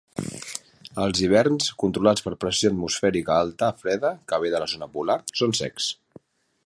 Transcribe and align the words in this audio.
Els 1.01 1.19
hiverns, 1.25 1.67
controlats 1.83 2.25
per 2.27 2.33
pressió 2.45 2.71
atmosfèrica 2.73 3.37
alta 3.43 3.69
freda 3.83 4.15
que 4.33 4.41
ve 4.45 4.53
de 4.57 4.63
la 4.65 4.71
zona 4.73 4.89
polar, 4.97 5.19
són 5.43 5.55
secs. 5.61 5.93